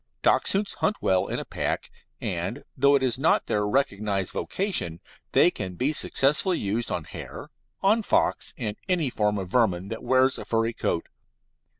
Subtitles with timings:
[0.23, 4.99] Dachshunds hunt well in a pack, and, though it is not their recognised vocation,
[5.31, 7.51] they can be successfully used on hare,
[7.83, 11.05] on fox, and any form of vermin that wears a furry coat.